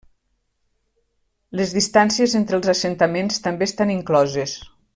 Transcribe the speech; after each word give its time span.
Les 1.59 1.75
distàncies 1.75 2.33
entre 2.41 2.59
els 2.59 2.71
assentaments 2.73 3.39
també 3.49 3.69
estan 3.71 3.93
incloses. 3.99 4.57